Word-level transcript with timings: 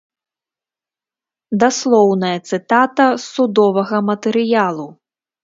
Даслоўная 1.63 2.33
цытата 2.49 3.07
з 3.25 3.27
судовага 3.35 3.97
матэрыялу. 4.09 4.89